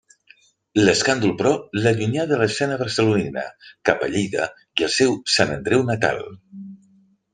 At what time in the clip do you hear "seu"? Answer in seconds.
4.97-5.15